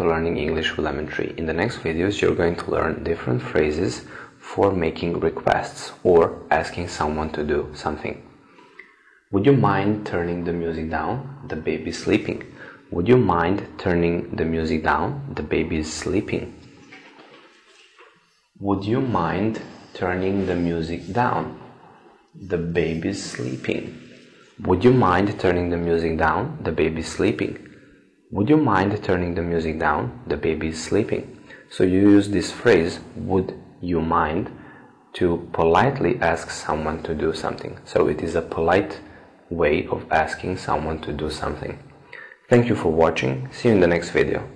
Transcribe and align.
learning 0.00 0.38
English 0.38 0.76
with 0.76 0.84
Lemon 0.84 1.06
Tree. 1.06 1.34
In 1.36 1.46
the 1.46 1.52
next 1.52 1.78
videos, 1.78 2.20
you're 2.20 2.34
going 2.34 2.56
to 2.56 2.70
learn 2.70 3.04
different 3.04 3.42
phrases 3.42 4.04
for 4.38 4.72
making 4.72 5.20
requests 5.20 5.92
or 6.02 6.42
asking 6.50 6.88
someone 6.88 7.30
to 7.32 7.44
do 7.44 7.70
something. 7.74 8.22
Would 9.30 9.46
you 9.46 9.52
mind 9.52 10.06
turning 10.06 10.44
the 10.44 10.52
music 10.52 10.90
down? 10.90 11.16
The 11.48 11.56
baby's 11.56 11.98
sleeping. 11.98 12.44
Would 12.90 13.08
you 13.08 13.16
mind 13.16 13.66
turning 13.78 14.36
the 14.36 14.44
music 14.44 14.84
down? 14.84 15.34
The 15.34 15.42
baby 15.42 15.78
is 15.78 15.92
sleeping. 15.92 16.54
Would 18.60 18.84
you 18.84 19.00
mind 19.00 19.60
turning 19.92 20.46
the 20.46 20.54
music 20.54 21.12
down? 21.12 21.58
The 22.34 22.58
baby's 22.58 23.22
sleeping. 23.22 24.00
Would 24.60 24.84
you 24.84 24.92
mind 24.92 25.40
turning 25.40 25.70
the 25.70 25.76
music 25.76 26.16
down? 26.16 26.58
The 26.62 26.72
baby's 26.72 27.08
sleeping. 27.08 27.73
Would 28.34 28.48
you 28.48 28.56
mind 28.56 29.00
turning 29.04 29.36
the 29.36 29.42
music 29.42 29.78
down? 29.78 30.20
The 30.26 30.36
baby 30.36 30.70
is 30.70 30.82
sleeping. 30.82 31.38
So 31.70 31.84
you 31.84 32.00
use 32.00 32.28
this 32.28 32.50
phrase, 32.50 32.98
would 33.14 33.56
you 33.80 34.00
mind, 34.00 34.50
to 35.12 35.48
politely 35.52 36.18
ask 36.20 36.50
someone 36.50 37.04
to 37.04 37.14
do 37.14 37.32
something. 37.32 37.78
So 37.84 38.08
it 38.08 38.22
is 38.22 38.34
a 38.34 38.42
polite 38.42 38.98
way 39.50 39.86
of 39.86 40.10
asking 40.10 40.56
someone 40.56 41.00
to 41.02 41.12
do 41.12 41.30
something. 41.30 41.78
Thank 42.50 42.68
you 42.68 42.74
for 42.74 42.90
watching. 42.90 43.48
See 43.52 43.68
you 43.68 43.76
in 43.76 43.80
the 43.80 43.86
next 43.86 44.10
video. 44.10 44.53